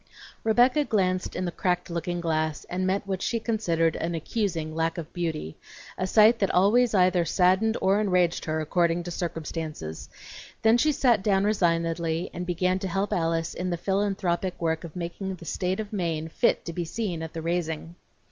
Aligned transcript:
Rebecca 0.43 0.83
glanced 0.83 1.35
in 1.35 1.45
the 1.45 1.51
cracked 1.51 1.91
looking 1.91 2.21
glass 2.21 2.63
and 2.71 2.87
met 2.87 3.05
what 3.05 3.21
she 3.21 3.39
considered 3.39 3.95
an 3.95 4.15
accusing 4.15 4.73
lack 4.73 4.97
of 4.97 5.13
beauty, 5.13 5.57
a 5.95 6.07
sight 6.07 6.39
that 6.39 6.49
always 6.49 6.95
either 6.95 7.23
saddened 7.23 7.77
or 7.81 8.01
enraged 8.01 8.45
her 8.45 8.59
according 8.59 9.03
to 9.03 9.11
circumstances; 9.11 10.09
then 10.63 10.79
she 10.79 10.91
sat 10.91 11.21
down 11.21 11.43
resignedly 11.43 12.31
and 12.33 12.47
began 12.47 12.79
to 12.79 12.87
help 12.87 13.13
Alice 13.13 13.53
in 13.53 13.69
the 13.69 13.77
philanthropic 13.77 14.59
work 14.59 14.83
of 14.83 14.95
making 14.95 15.35
the 15.35 15.45
State 15.45 15.79
of 15.79 15.93
Maine 15.93 16.29
fit 16.29 16.65
to 16.65 16.73
be 16.73 16.83
seen 16.83 17.21
at 17.21 17.33
the 17.33 17.41
raising. 17.43 17.93